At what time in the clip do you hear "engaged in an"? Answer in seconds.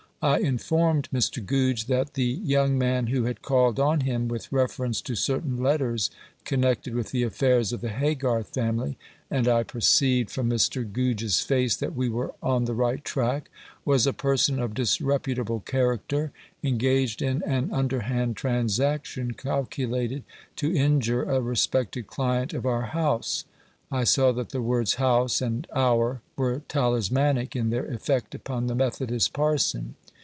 16.63-17.71